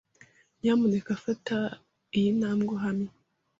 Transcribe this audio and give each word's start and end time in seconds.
Nyamuneka 0.59 1.11
fata 1.23 1.57
iyi 2.17 2.29
ntambwe 2.37 2.69
uhamye. 2.77 3.11